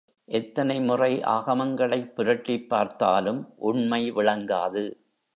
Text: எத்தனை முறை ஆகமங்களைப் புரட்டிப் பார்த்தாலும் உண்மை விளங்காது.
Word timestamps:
எத்தனை 0.25 0.81
முறை 0.81 1.21
ஆகமங்களைப் 1.21 2.15
புரட்டிப் 2.15 2.69
பார்த்தாலும் 2.69 3.53
உண்மை 3.55 4.11
விளங்காது. 4.11 4.83